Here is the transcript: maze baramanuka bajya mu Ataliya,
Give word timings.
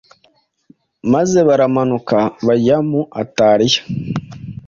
maze 1.13 1.39
baramanuka 1.47 2.17
bajya 2.47 2.77
mu 2.89 3.01
Ataliya, 3.21 3.81